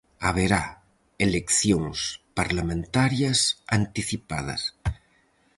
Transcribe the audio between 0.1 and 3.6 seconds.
Haberá eleccións parlamentarias